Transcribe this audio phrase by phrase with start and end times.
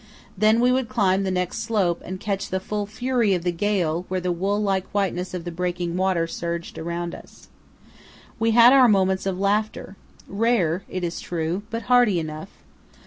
[0.35, 4.05] Then we would climb the next slope and catch the full fury of the gale
[4.07, 7.49] where the wool like whiteness of the breaking water surged around us.
[8.39, 12.49] We had our moments of laughter—rare, it is true, but hearty enough.